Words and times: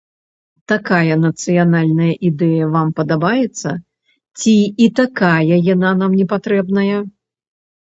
Такая 0.71 1.17
нацыянальная 1.25 2.09
ідэя 2.31 2.71
вам 2.77 2.87
падабаецца 3.01 3.69
ці 4.39 4.57
і 4.89 4.93
такая 5.05 5.39
яна 5.73 5.97
нам 6.05 6.11
не 6.21 6.25
патрэбная? 6.37 6.99